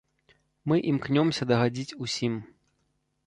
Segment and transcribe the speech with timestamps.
[0.71, 2.33] Мы імкнёмся дагадзіць усім.